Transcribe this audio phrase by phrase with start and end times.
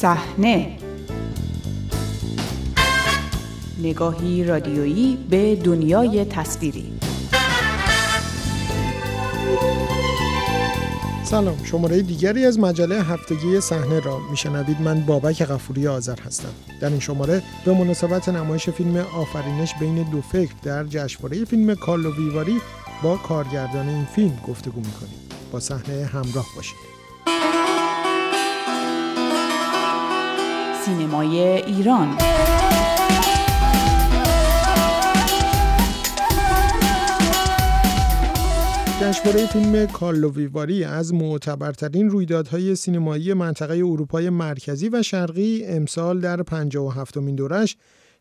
[0.00, 0.76] صحنه.
[3.82, 6.92] نگاهی رادیویی به دنیای تصویری.
[11.24, 14.80] سلام شماره دیگری از مجله هفتگی صحنه را میشنوید.
[14.80, 16.52] من بابک غفوری آذر هستم.
[16.80, 22.16] در این شماره به مناسبت نمایش فیلم آفرینش بین دو فکر در جشنواره فیلم کارلو
[22.16, 22.60] ویواری
[23.02, 25.14] با کارگردان این فیلم گفتگو می‌کنیم.
[25.52, 26.99] با صحنه همراه باشید.
[30.90, 32.16] سینمای ایران.
[39.00, 46.42] جشنواره فیلم کارلو ویواری از معتبرترین رویدادهای سینمایی منطقه اروپای مرکزی و شرقی امسال در
[46.42, 47.76] 57 مین دورش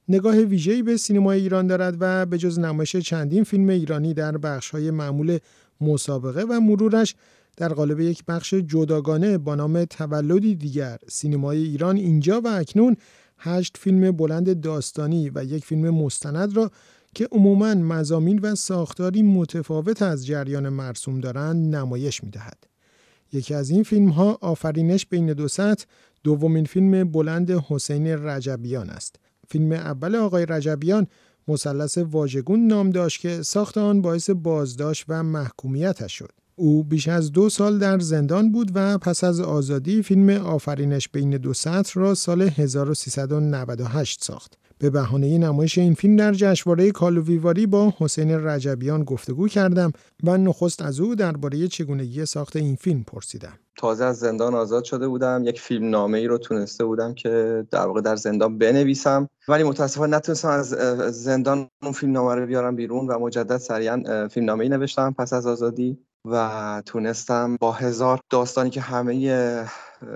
[0.09, 4.91] نگاه ویژه‌ای به سینمای ایران دارد و به جز نمایش چندین فیلم ایرانی در بخش‌های
[4.91, 5.37] معمول
[5.81, 7.15] مسابقه و مرورش
[7.59, 12.95] در قالب یک بخش جداگانه با نام تولدی دیگر سینمای ایران اینجا و اکنون
[13.37, 16.71] هشت فیلم بلند داستانی و یک فیلم مستند را
[17.15, 22.57] که عموماً مزامین و ساختاری متفاوت از جریان مرسوم دارند نمایش می‌دهد.
[23.33, 25.85] یکی از این فیلم ها آفرینش بین دو سطح
[26.23, 29.15] دومین فیلم بلند حسین رجبیان است.
[29.47, 31.07] فیلم اول آقای رجبیان
[31.47, 36.38] مثلث واژگون نام داشت که ساخت آن باعث بازداشت و محکومیتش شد.
[36.59, 41.29] او بیش از دو سال در زندان بود و پس از آزادی فیلم آفرینش بین
[41.29, 44.57] دو سطر را سال 1398 ساخت.
[44.79, 49.91] به بهانه نمایش این فیلم در جشنواره کالوویواری با حسین رجبیان گفتگو کردم
[50.23, 53.59] و نخست از او درباره چگونگی ساخت این فیلم پرسیدم.
[53.77, 57.87] تازه از زندان آزاد شده بودم یک فیلم نامه ای رو تونسته بودم که در
[57.87, 60.69] واقع در زندان بنویسم ولی متاسفانه نتونستم از
[61.11, 65.33] زندان اون فیلم نامه رو بیارم بیرون و مجدد سریعا فیلم نامه ای نوشتم پس
[65.33, 69.65] از آزادی و تونستم با هزار داستانی که همه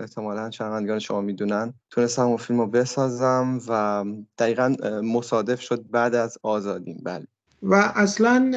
[0.01, 4.05] احتمالا شنوندگان شما می‌دونن تونستم اون فیلم رو بسازم و
[4.37, 7.01] دقیقا مصادف شد بعد از آزادیم.
[7.03, 7.27] بله.
[7.63, 8.51] و اصلا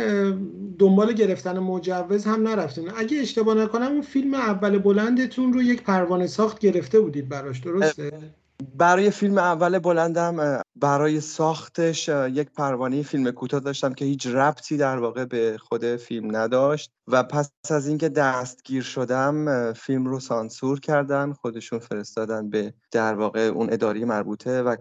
[0.78, 2.90] دنبال گرفتن مجوز هم نرفتین.
[2.96, 8.12] اگه اشتباه نکنم اون فیلم اول بلندتون رو یک پروانه ساخت گرفته بودید براش درسته؟
[8.78, 14.98] برای فیلم اول بلندم برای ساختش یک پروانه فیلم کوتاه داشتم که هیچ ربطی در
[14.98, 21.32] واقع به خود فیلم نداشت و پس از اینکه دستگیر شدم فیلم رو سانسور کردن
[21.32, 24.76] خودشون فرستادن به در واقع اون اداری مربوطه و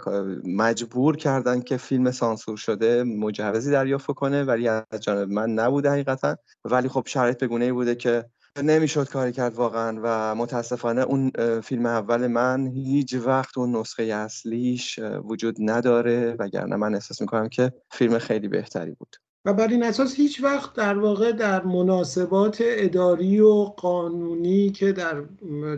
[0.46, 6.38] مجبور کردن که فیلم سانسور شده مجوزی دریافت کنه ولی از جانب من نبوده حقیقتا.
[6.66, 8.26] ولی خب شرایط بگونه ای بوده که
[8.64, 15.00] نمی‌شد کاری کرد واقعا و متاسفانه اون فیلم اول من هیچ وقت اون نسخه اصلیش
[15.00, 19.16] وجود نداره وگرنه من احساس می‌کنم که فیلم خیلی بهتری بود.
[19.46, 25.24] و بر این اساس هیچ وقت در واقع در مناسبات اداری و قانونی که در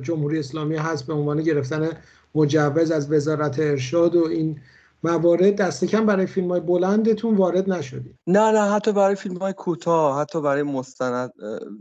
[0.01, 1.89] جمهوری اسلامی هست به عنوان گرفتن
[2.35, 4.59] مجوز از وزارت ارشاد و این
[5.03, 9.53] موارد دست کم برای فیلم های بلندتون وارد نشدید نه نه حتی برای فیلم های
[9.53, 11.31] کوتاه حتی برای مستند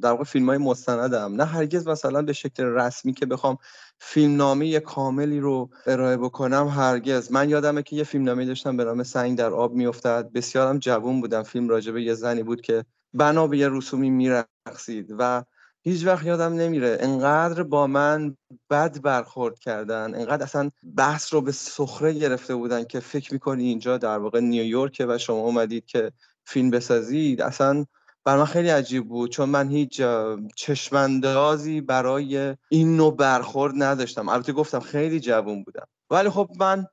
[0.02, 1.34] در واقع فیلم های مستندم.
[1.34, 3.58] نه هرگز مثلا به شکل رسمی که بخوام
[3.98, 7.32] فیلم نامی کاملی رو ارائه بکنم هرگز.
[7.32, 11.20] من یادمه که یه فیلم نامی داشتم به نام سنگ در آب میافتد بسیارم جوون
[11.20, 11.42] بودم.
[11.42, 12.84] فیلم راجع به یه زنی بود که
[13.14, 15.44] بنا به یه رسومی میرقصید و
[15.86, 16.98] هیچ وقت یادم نمیره.
[17.00, 18.36] انقدر با من
[18.70, 20.14] بد برخورد کردن.
[20.14, 25.04] انقدر اصلا بحث رو به سخره گرفته بودن که فکر می‌کنی اینجا در واقع نیویورک
[25.08, 26.12] و شما اومدید که
[26.44, 27.42] فیلم بسازید.
[27.42, 27.84] اصلا
[28.24, 30.02] بر من خیلی عجیب بود چون من هیچ
[30.56, 34.28] چشماندازی برای این نوع برخورد نداشتم.
[34.28, 35.86] البته گفتم خیلی جوون بودم.
[36.10, 36.86] ولی خب من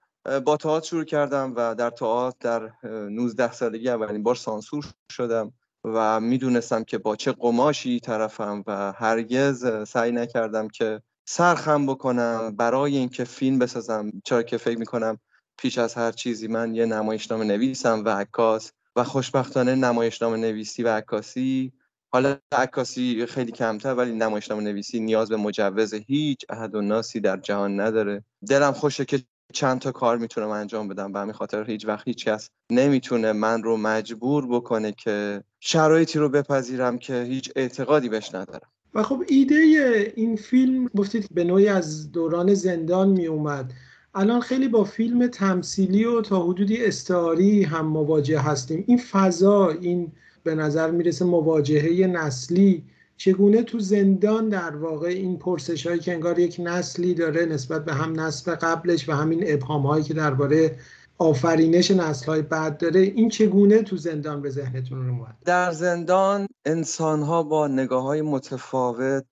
[0.45, 5.53] با تئاتر شروع کردم و در تئاتر در 19 سالگی اولین بار سانسور شدم.
[5.83, 12.97] و می‌دونستم که با چه قماشی طرفم و هرگز سعی نکردم که سرخم بکنم برای
[12.97, 14.11] اینکه فیلم بسازم.
[14.25, 15.19] چرا که فکر می‌کنم
[15.57, 20.89] پیش از هر چیزی من یه نمایشنامه نویسم و عکاس و خوشبختانه نمایشنامه نویسی و
[20.89, 21.73] عکاسی.
[22.13, 27.37] حالا عکاسی خیلی کمتر ولی نمایشنامه نویسی نیاز به مجوز هیچ احد و ناسی در
[27.37, 28.23] جهان نداره.
[28.49, 29.23] دلم خوشه که
[29.53, 33.63] چند تا کار می‌تونم انجام بدم به همین خاطر هیچ وقت هیچ کس نمی‌تونه من
[33.63, 38.67] رو مجبور بکنه که شرایطی رو بپذیرم که هیچ اعتقادی بهش ندارم.
[38.93, 39.55] و خب ایده
[40.15, 43.73] این فیلم گفتید به نوعی از دوران زندان می اومد
[44.15, 48.83] الان خیلی با فیلم تمثیلی و تا حدودی استعاری هم مواجه هستیم.
[48.87, 50.11] این فضا این
[50.43, 52.83] به نظر می‌رسه مواجهه نسلی
[53.17, 57.93] چگونه تو زندان در واقع این پرسش هایی که انگار یک نسلی داره نسبت به
[57.93, 60.75] هم نسل قبلش و همین ابهام هایی که درباره
[61.17, 66.47] آفرینش نسل های بعد داره این چگونه تو زندان به ذهنتون رو اومد در زندان
[66.65, 69.25] انسان ها با نگاه های متفاوت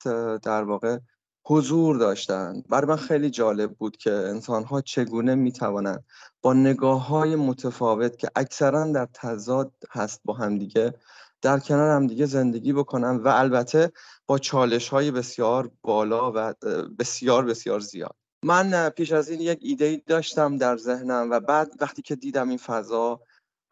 [0.44, 0.98] در واقع
[1.46, 2.64] حضور داشتن.
[2.70, 6.04] برای من خیلی جالب بود که انسانها چگونه می‌توانند
[6.42, 10.94] با نگاه های متفاوت که اکثرا در تضاد هست با همدیگه
[11.42, 13.92] در کنار همدیگه زندگی بکنن و البته
[14.28, 16.54] با چالش های بسیار بالا و
[17.00, 18.16] بسیار بسیار زیاد.
[18.46, 22.58] من پیش از این یک ایده داشتم در ذهنم و بعد وقتی که دیدم این
[22.58, 23.22] فضا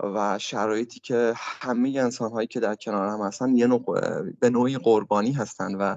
[0.03, 3.83] و شرایطی که همه انسان هایی که در کنار هم هستن یه نوع
[4.39, 5.95] به نوعی قربانی هستن و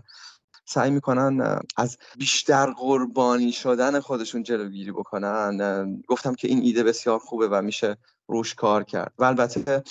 [0.66, 6.02] سعی می‌کنن از بیشتر قربانی شدن خودشون جلوگیری بکنن.
[6.08, 7.96] گفتم که این ایده بسیار خوبه و میشه
[8.28, 9.12] روش کار کرد.
[9.19, 9.82] و البته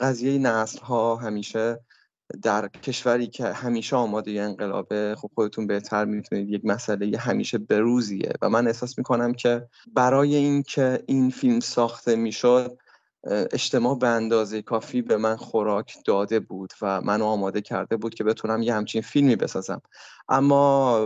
[0.00, 1.80] قضیه نسل ها همیشه
[2.42, 8.48] در کشوری که همیشه آماده انقلابه خب خودتون بهتر می‌تونید یک مسئله همیشه بروزیه و
[8.48, 12.78] من احساس می‌کنم که برای اینکه این فیلم ساخته می‌شد
[13.52, 18.24] اجتماع به اندازه کافی به من خوراک داده بود و منو آماده کرده بود که
[18.24, 19.82] بتونم یه همچین فیلمی بسازم.
[20.28, 20.98] اما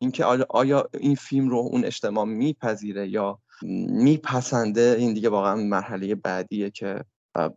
[0.00, 6.70] اینکه آیا این فیلم رو اون اجتماع میپذیره یا میپسنده این دیگه واقعا مرحله بعدیه
[6.70, 7.04] که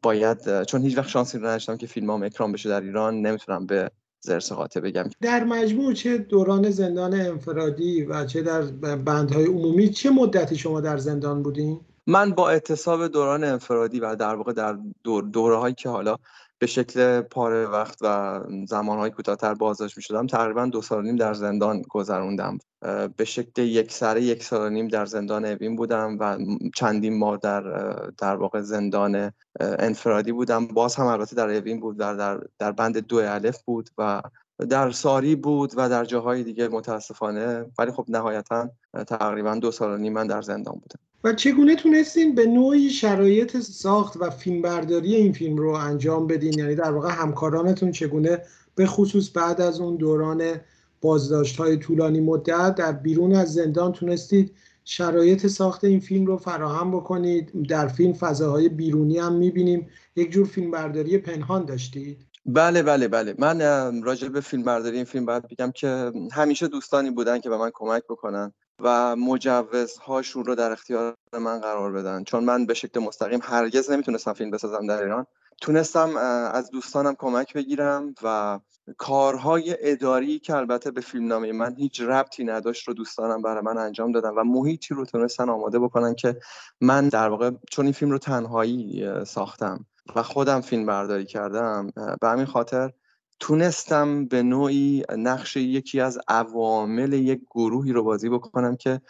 [0.01, 3.91] باید چون هیچ وقت شانسی رو نداشتم که فیلمام اکرام بشه در ایران نمی‌تونم به
[4.23, 8.61] زرس قاطع بگم در مجموع چه دوران زندان انفرادی و چه در
[8.95, 14.35] بندهای عمومی چه مدتی شما در زندان بودین؟ من با اعتصاب دوران انفرادی و در
[14.35, 16.15] واقع در دور دوره هایی که حالا
[16.61, 21.33] به شکل پاره وقت و زمانهای کوتاهتر بازداشت می شدم تقریبا دو سال نیم در
[21.33, 22.57] زندان گذروندم.
[23.17, 26.37] به شکل یک سره یک سال نیم در زندان اوین بودم و
[26.75, 27.61] چندین ماه در
[28.17, 30.67] در واقع زندان انفرادی بودم.
[30.67, 34.21] باز هم البته در اوین بود در, در, در بند دو الف بود و
[34.69, 37.65] در ساری بود و در جاهای دیگه متاسفانه.
[37.79, 38.69] ولی خب نهایتا
[39.07, 41.10] تقریبا دو سال نیم من در زندان بودم.
[41.23, 46.75] و چگونه تونستین به نوعی شرایط ساخت و فیلمبرداری این فیلم رو انجام بدین؟ یعنی
[46.75, 48.41] در واقع همکارانتون چگونه
[48.75, 50.43] به خصوص بعد از اون دوران
[51.01, 54.51] بازداشت های طولانی مدت در بیرون از زندان تونستید
[54.85, 59.87] شرایط ساخت این فیلم رو فراهم بکنید؟ در فیلم فضاهای بیرونی هم می‌بینیم.
[60.15, 62.17] یک جور فیلمبرداری پنهان داشتید.
[62.45, 63.35] بله بله بله.
[63.37, 63.61] من
[64.03, 67.71] راجع به فیلم برداری این فیلم باید بگم که همیشه دوستانی بودن که به من
[67.73, 68.53] کمک بکنن.
[68.83, 72.23] و مجوزهاشون رو در اختیار من قرار بدن.
[72.23, 75.25] چون من به شکل مستقیم هرگز نمی‌تونستم فیلم بسازم در ایران.
[75.61, 76.17] تونستم
[76.53, 78.59] از دوستانم کمک بگیرم و
[78.97, 84.11] کارهای اداری که البته به فیلمنامه من هیچ ربطی نداشت رو دوستانم برای من انجام
[84.11, 86.39] دادن و محیطی رو تونستن آماده بکنن که
[86.81, 89.85] من در واقع چون این فیلم رو تنهایی ساختم
[90.15, 91.91] و خودم فیلم برداری کردم
[92.21, 92.91] به همین خاطر
[93.41, 99.01] تونستم به نوعی نقش یکی از عوامل یک گروهی رو بازی بکنم که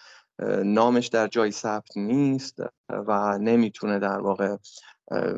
[0.65, 4.57] نامش در جای ثبت نیست و نمی‌تونه در واقع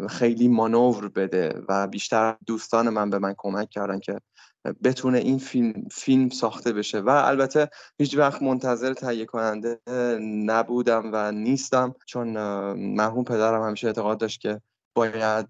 [0.09, 4.19] خیلی مانور بده و بیشتر دوستان من به من کمک کردن که
[4.83, 6.99] بتونه این فیلم فیلم ساخته بشه.
[6.99, 9.79] و البته هیچ وقت منتظر تهیه کننده
[10.45, 12.37] نبودم و نیستم چون
[12.73, 14.61] مرحوم پدرم همیشه اعتقاد داشت که
[14.95, 15.47] باید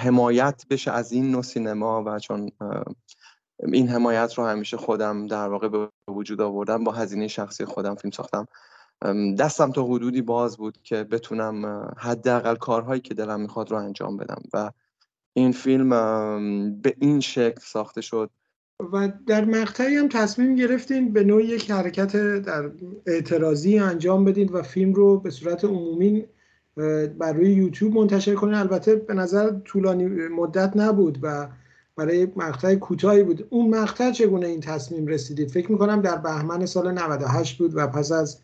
[0.00, 2.50] حمایت بشه از این نوع سینما و چون
[3.72, 8.12] این حمایت رو همیشه خودم در واقع به وجود آوردم با هزینه شخصی خودم فیلم
[8.12, 8.48] ساختم.
[9.38, 14.42] دستم تا حدودی باز بود که بتونم حداقل کارهایی که دلم می‌خواد رو انجام بدم
[14.52, 14.70] و
[15.32, 15.90] این فیلم
[16.80, 18.30] به این شکل ساخته شد.
[18.92, 22.70] و در مقطعی هم تصمیم گرفتین به نوع یک حرکت در
[23.06, 26.26] اعتراضی انجام بدین و فیلم رو به صورت عمومی
[27.18, 31.48] بر روی یوتیوب منتشر کنین البته به نظر طولانی مدت نبود و
[31.96, 33.46] برای مقطع کوتاهی بود.
[33.50, 38.12] اون مقطع چگونه این تصمیم رسیدید فکر می‌کنم در بهمن سال 98 بود و پس
[38.12, 38.38] از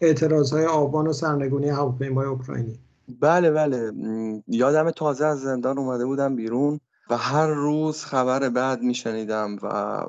[0.00, 2.78] اعتراض های آبان و سرنگونی هواپیمای اوکراینی.
[3.20, 3.92] بله بله.
[4.48, 6.80] یادم تازه از زندان اومده بودم بیرون.
[7.10, 10.00] و هر روز خبر بعد میشنیدم و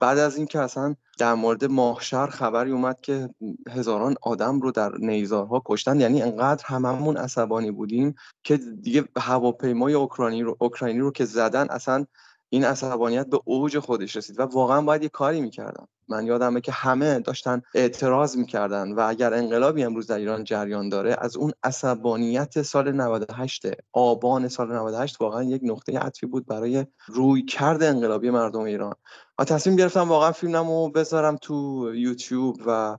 [0.00, 3.28] بعد از اینکه اصلا در مورد ماهشر خبری اومد که
[3.70, 8.14] هزاران آدم رو در نیزارها کشتن یعنی انقدر هممون عصبانی بودیم
[8.44, 12.06] که دیگه هواپیمای اوکراینی رو اوکراینی رو که زدن اصلا
[12.48, 16.72] این عصبانیت به اوج خودش رسید و واقعا باید یه کاری می‌کردم من یادمه که
[16.72, 22.62] همه داشتن اعتراض می‌کردن و اگر انقلابی امروز در ایران جریان داره از اون عصبانیت
[22.62, 28.60] سال 98 آبان سال 98 واقعا یک نقطه عطفی بود برای روی کرد انقلابی مردم
[28.60, 28.94] ایران.
[29.38, 32.98] و تصمیم گرفتم واقعا فیلممو بذارم تو یوتیوب و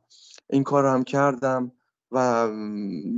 [0.49, 1.71] این کار رو هم کردم
[2.11, 2.47] و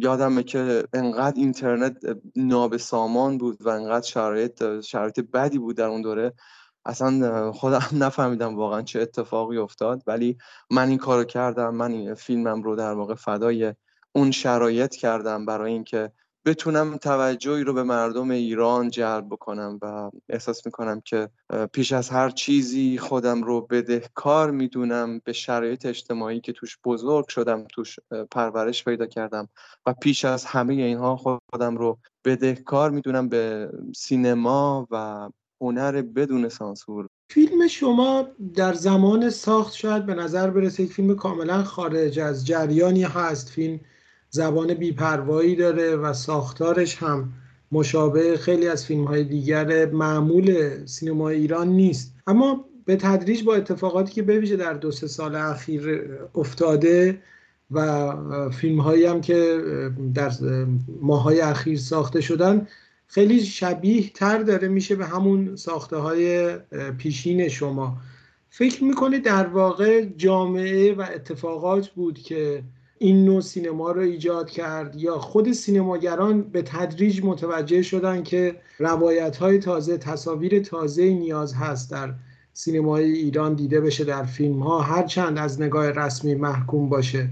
[0.01, 1.97] یادمه که انقدر اینترنت
[2.35, 6.33] نابسامان بود و انقدر شرایط شرایط بدی بود در اون دوره
[6.89, 10.03] اصلا خودم نفهمیدم واقعا چه اتفاقی افتاد.
[10.07, 10.37] ولی
[10.71, 13.73] من این کارو کردم من این فیلمم رو در واقع فدای
[14.11, 16.11] اون شرایط کردم برای اینکه
[16.45, 21.29] بتونم توجهی رو به مردم ایران جلب بکنم و احساس می‌کنم که
[21.73, 27.63] پیش از هر چیزی خودم رو بدهکار می‌دونم به شرایط اجتماعی که توش بزرگ شدم
[27.63, 27.99] توش
[28.31, 29.49] پرورش پیدا کردم
[29.85, 35.29] و پیش از همه اینها خودم رو بدهکار می‌دونم به سینما و
[35.61, 37.07] هنر بدون سانسور.
[37.29, 43.03] فیلم شما در زمان ساخت شاید به نظر برسه یک فیلم کاملا خارج از جریانی
[43.03, 43.49] هست.
[43.49, 43.79] فیلم
[44.29, 47.33] زبان بیپروایی داره و ساختارش هم
[47.71, 52.13] مشابه خیلی از فیلم های دیگر معمول سینما ایران نیست.
[52.27, 57.21] اما به تدریج با اتفاقاتی که بویژه در دو سه سال اخیر افتاده
[57.71, 58.13] و
[58.49, 59.61] فیلم هایی هم که
[60.13, 60.31] در
[61.01, 62.67] ماهای اخیر ساخته شدن
[63.11, 66.57] خیلی شبیه تر داره میشه به همون ساخته های
[66.97, 67.97] پیشین شما.
[68.49, 72.63] فکر می‌کنه در واقع جامعه و اتفاقات بود که
[72.97, 79.37] این نوع سینما رو ایجاد کرد یا خود سینماگران به تدریج متوجه شدن که روایت
[79.37, 82.13] های تازه تصاویر تازه نیاز هست در
[82.53, 87.29] سینمای ایران دیده بشه در فیلم ها هرچند از نگاه رسمی محکوم باشه؟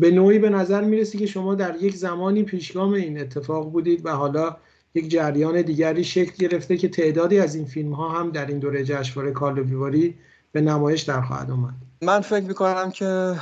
[0.00, 4.10] به نوعی به نظر می‌رسی که شما در یک زمانی پیشگام این اتفاق بودید و
[4.10, 4.56] حالا
[4.94, 8.84] یک جریان دیگری شکل گرفته که تعدادی از این فیلم ها هم در این دوره
[8.84, 10.12] جشنواره کارلو
[10.52, 11.74] به نمایش در خواهد آمد.
[12.02, 13.34] من فکر می‌کنم که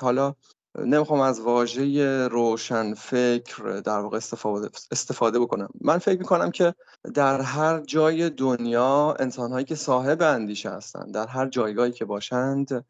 [0.00, 0.34] حالا
[0.78, 5.68] نمی‌خوام از واژه روشن فکر در واقع استفاده, استفاده بکنم.
[5.80, 6.74] من فکر می‌کنم که
[7.14, 12.84] در هر جای دنیا انسانهایی که صاحب اندیشه هستند در هر جایگاهی که باشند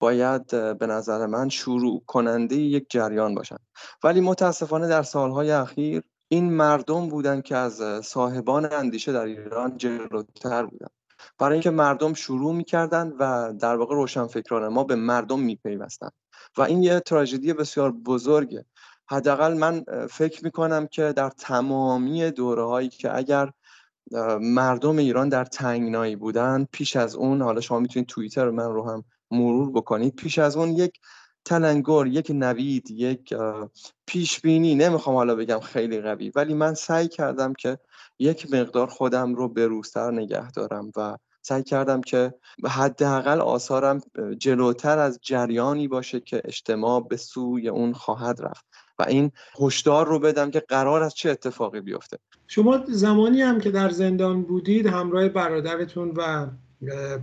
[0.00, 0.46] باید
[0.78, 3.60] به نظر من شروع کننده یک جریان باشند
[4.04, 10.66] ولی متاسفانه در سالهای اخیر این مردم بودن که از صاحبان اندیشه در ایران جلوتر
[10.66, 10.86] بودن.
[11.38, 16.08] برای اینکه مردم شروع می‌کردن و در واقع روشنفکران ما به مردم میپیوستن.
[16.58, 18.64] و این یه تراژدی بسیار بزرگه.
[19.10, 23.52] حداقل من فکر می‌کنم که در تمامی دوره هایی که اگر
[24.40, 29.04] مردم ایران در تنگنایی بودن پیش از اون حالا شما می‌تونید توییتر من رو هم
[29.30, 31.00] مرور بکنید پیش از اون یک
[31.44, 33.34] تلنگر یک نوید یک
[34.06, 36.32] پیش بینی نمی‌خوام حالا بگم خیلی قوی.
[36.34, 37.78] ولی من سعی کردم که
[38.18, 42.34] یک مقدار خودم رو بروزتر نگه دارم و سعی کردم که
[42.68, 44.00] حداقل آثارم
[44.38, 48.64] جلوتر از جریانی باشه که اجتماع به سوی اون خواهد رفت
[48.98, 52.18] و این هشدار رو بدم که قرار از چه اتفاقی بیفته.
[52.46, 56.46] شما زمانی هم که در زندان بودید همراه برادرتون و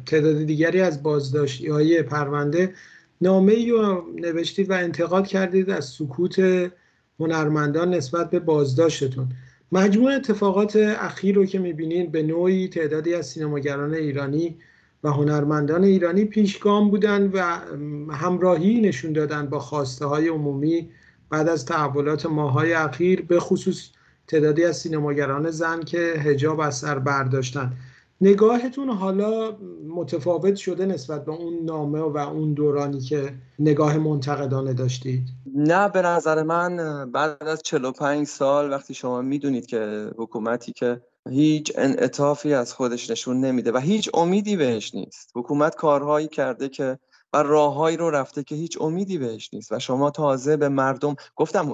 [0.06, 2.74] تعداد دیگری از بازداشتی های پرونده
[3.22, 3.74] نامه ای
[4.16, 6.40] نوشتید و انتقاد کردید از سکوت
[7.20, 9.28] هنرمندان نسبت به بازداشتتون.
[9.72, 14.58] مجموع اتفاقات اخیر رو که می‌بینید به نوعی تعدادی از سینماگران ایرانی
[15.04, 17.60] و هنرمندان ایرانی پیشگام بودن و
[18.14, 20.90] همراهی نشون دادن با خواسته های عمومی
[21.30, 23.90] بعد از تحولات ماهای اخیر به خصوص
[24.28, 27.74] تعدادی از سینماگران زن که هجاب از سر برداشتن.
[28.22, 29.58] نگاهتون حالا
[29.88, 36.02] متفاوت شده نسبت به اون نامه و اون دورانی که نگاه منتقدانه داشتید؟ نه به
[36.02, 42.74] نظر من بعد از 45 سال وقتی شما می‌دونید که حکومتی که هیچ انعطافی از
[42.74, 45.32] خودش نشون نمیده و هیچ امیدی بهش نیست.
[45.36, 47.00] حکومت کارهایی کرده که
[47.34, 49.72] و راههایی رو رفته که هیچ امیدی بهش نیست.
[49.72, 51.72] و شما تازه به مردم گفتم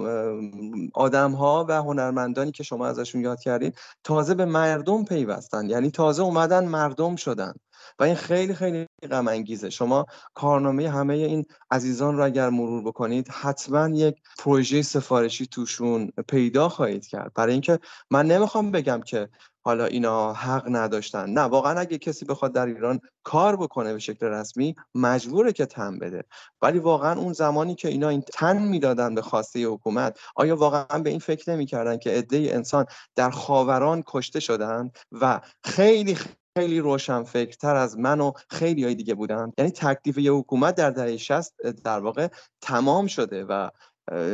[0.93, 5.69] آدم ها و هنرمندانی که شما ازشون یاد کردید تازه به مردم پیوستن.
[5.69, 7.53] یعنی تازه اومدن مردم شدن.
[7.99, 13.27] و این خیلی خیلی غم انگیزه شما کارنامه همه این عزیزان رو اگر مرور بکنید
[13.27, 17.31] حتما یک پروژه سفارشی توشون پیدا خواهید کرد.
[17.35, 17.79] برای اینکه
[18.11, 19.29] من نمی‌خوام بگم که
[19.65, 21.29] حالا اینا حق نداشتن.
[21.29, 25.99] نه واقعا اگه کسی بخواد در ایران کار بکنه به شکل رسمی مجبوره که تن
[25.99, 26.23] بده.
[26.61, 31.09] ولی واقعا اون زمانی که اینا این تن می‌دادن به خواسته حکومت آیا واقعا به
[31.09, 32.85] این فکر نمی‌کردن که عده انسان
[33.15, 36.17] در خاوران کشته شدن و خیلی
[36.57, 39.51] خیلی روشن فکرتر از من و خیلی های دیگه بودن.
[39.57, 42.27] یعنی تکلیف یه حکومت در دهه 60 در واقع
[42.61, 43.69] تمام شده و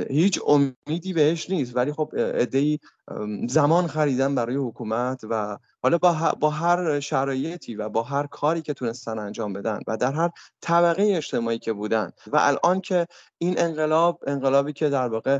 [0.10, 1.76] هیچ امیدی بهش نیست.
[1.76, 2.80] ولی خب ادهی
[3.48, 8.74] زمان خریدن برای حکومت و حالا با, با هر شرایطی و با هر کاری که
[8.74, 10.30] تونستن انجام بدن و در هر
[10.62, 12.12] طبقه اجتماعی که بودن.
[12.28, 13.08] و الان که
[13.38, 15.40] این انقلاب انقلابی که در واقع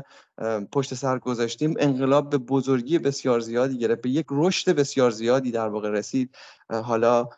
[0.72, 5.68] پشت سر گذاشتیم انقلاب به بزرگی بسیار زیادی گرفت به یک رشد بسیار زیادی در
[5.68, 6.36] واقع رسید.
[6.70, 7.28] حالا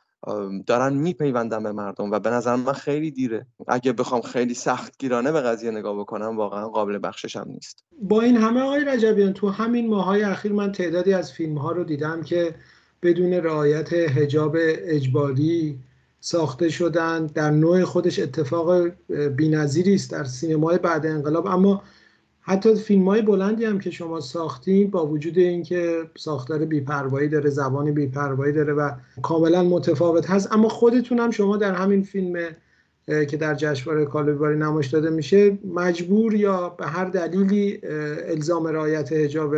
[0.67, 3.47] دارن میپیوندن به مردم و به نظر من خیلی دیره.
[3.69, 7.85] اگه بخوام خیلی سخت گیرانه به قضیه نگاه بکنم واقعا قابل بخشش هم نیست.
[8.03, 11.85] با این همه آقای رجبیان تو همین ماهای اخیر من تعدادی از فیلم ها رو
[11.85, 12.55] دیدم که
[13.03, 15.79] بدون رعایت هجاب اجباری
[16.21, 17.27] ساخته شدن.
[17.27, 18.89] در نوع خودش اتفاق
[19.37, 21.47] بینظیری است در سینمای بعد انقلاب.
[21.47, 21.83] اما
[22.45, 27.95] حتی فیلم های بلندی هم که شما ساختید با وجود اینکه ساختار بیپروایی داره زبان
[27.95, 28.91] بیپروایی داره و
[29.23, 30.53] کاملا متفاوت هست.
[30.53, 32.39] اما خودتون هم شما در همین فیلم
[33.07, 37.81] که در جشنواره کالویواری نمایش داده میشه مجبور یا به هر دلیلی
[38.29, 39.55] الزام رعایت حجاب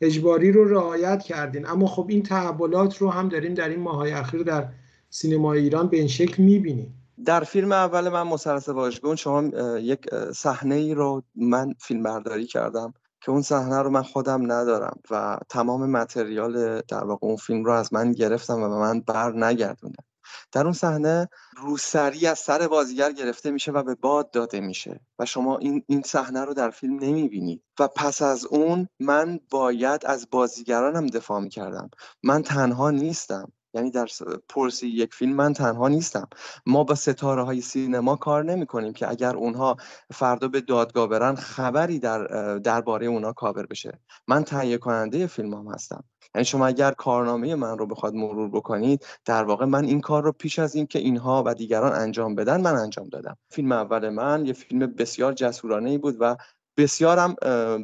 [0.00, 1.66] اجباری رو رعایت کردین.
[1.66, 4.68] اما خب این تحولات رو هم داریم در این ماهای اخیر در
[5.10, 6.94] سینما ایران به این شکل می‌بینیم.
[7.24, 9.42] در فیلم اول من مسلس واژگون شما
[9.78, 15.00] یک صحنه ای رو من فیلم برداری کردم که اون صحنه رو من خودم ندارم
[15.10, 19.32] و تمام متریال در واقع اون فیلم رو از من گرفتم و به من بر
[19.32, 20.04] نگردوندم
[20.52, 25.26] در اون صحنه روسری از سر بازیگر گرفته میشه و به باد داده میشه و
[25.26, 27.62] شما این این صحنه رو در فیلم نمی‌بینید.
[27.80, 31.90] و پس از اون من باید از بازیگرانم دفاع می‌کردم.
[32.22, 33.52] من تنها نیستم.
[33.74, 34.08] یعنی در
[34.48, 36.28] پرسی یک فیلم من تنها نیستم.
[36.66, 39.76] ما با ستاره های سینما کار نمی کنیم که اگر اونها
[40.12, 42.24] فردا به دادگاه برن خبری در
[42.58, 44.00] درباره اونها کاور بشه.
[44.28, 46.04] من تهیه کننده فیلم هم هستم.
[46.34, 50.32] یعنی شما اگر کارنامه من رو بخواد مرور بکنید در واقع من این کار رو
[50.32, 53.36] پیش از اینکه اینها و دیگران انجام بدن من انجام دادم.
[53.50, 56.36] فیلم اول من یه فیلم بسیار جسورانه ای بود و
[56.76, 57.34] بسیارم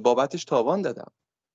[0.03, 1.11] بابتش تاوان دادم.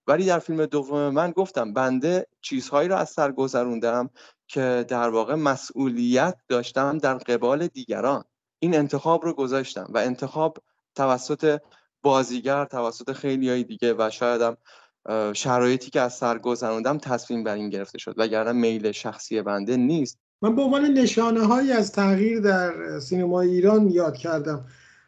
[0.08, 4.10] ولی در فیلم دوم من گفتم بنده چیزهایی رو از سر گذروندم
[4.48, 8.24] که در واقع مسئولیت داشتم در قبال دیگران.
[8.60, 10.58] این انتخاب رو گذاشتم و انتخاب
[10.96, 11.60] توسط
[12.04, 14.58] بازیگر توسط خیلی های دیگه و شایدم
[15.34, 18.14] شرایطی که از سر گذروندم تصمیم بر این گرفته شد.
[18.18, 20.20] وگرنه میل شخصی بنده نیست.
[20.42, 24.66] من به عنوان نشانه هایی از تغییر در سینما ایران یاد کردم.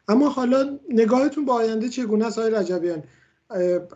[0.08, 3.02] اما حالا نگاهتون به آینده چگونه است آقای رجبیان؟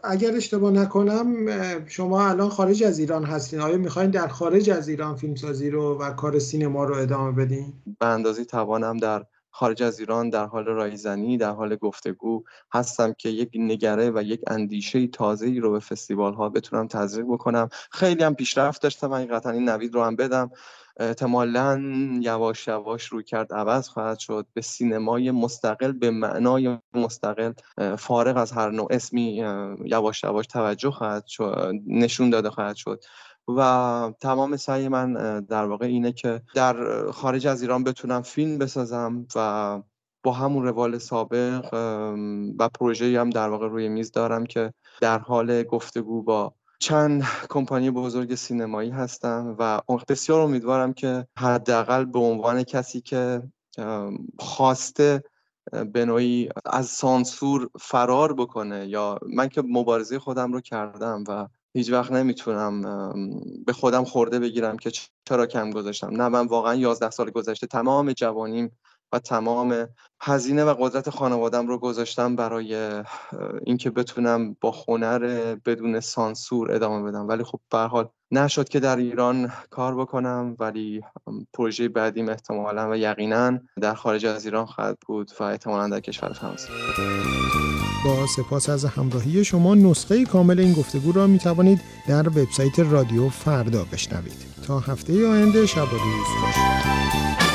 [0.05, 1.47] اگر اشتباه نکنم
[1.87, 3.61] شما الان خارج از ایران هستین.
[3.61, 8.07] آیا می‌خواین در خارج از ایران فیلمسازی رو و کار سینما رو ادامه بدین؟ به
[8.07, 13.51] اندازه توانم در خارج از ایران در حال رایزنی در حال گفتگو هستم که یک
[13.55, 17.69] نگره و یک اندیشه تازه ای رو به فستیوال ها بتونم تزریق بکنم.
[17.91, 19.15] خیلی هم پیشرفت داشتم.
[19.15, 20.51] حقیقتا این نوید رو هم بدم.
[20.99, 21.83] احتمالا
[22.21, 24.47] یواش یواش روی کرد عوض خواهد شد.
[24.55, 27.53] به سینمای مستقل به معنای مستقل
[27.99, 29.45] فارغ از هر نوع اسمی
[29.85, 33.05] یواش یواش توجه خواهد شد نشون داده خواهد شد.
[33.57, 39.27] و تمام سعی من در واقع اینه که در خارج از ایران بتونم فیلم بسازم
[39.37, 39.83] و
[40.23, 41.69] با همون روال سابق
[42.59, 47.91] و پروژه هم در واقع روی میز دارم که در حال گفتگو با چند کمپانی
[47.91, 53.43] بزرگ سینمایی هستم و بسیار امیدوارم که حداقل به عنوان کسی که
[54.39, 55.23] خواسته
[55.93, 61.93] به نوعی از سانسور فرار بکنه یا من که مبارزه خودم رو کردم و هیچ
[61.93, 62.83] وقت نمی‌تونم
[63.67, 64.91] به خودم خورده بگیرم که
[65.25, 66.09] چرا کم گذاشتم.
[66.23, 68.79] نه من واقعا 11 سال گذشته تمام جوانیم
[69.13, 69.89] و تمام
[70.21, 73.03] هزینه و قدرت خانوادم رو گذاشتم برای
[73.67, 77.29] اینکه بتونم با هنر بدون سانسور ادامه بدم.
[77.29, 81.01] ولی خب به حال نشد که در ایران کار بکنم ولی
[81.55, 86.33] پروژه بعدیم احتمالا و یقینا در خارج از ایران خواهد بود و احتمالا در کشور
[86.33, 86.69] فرانسه
[88.05, 93.29] با سپاس از همراهی شما نسخه کامل این گفتگو را می توانید در وبسایت رادیو
[93.29, 94.49] فردا بشنوید.
[94.67, 97.48] تا هفته آینده شب و روز خوش.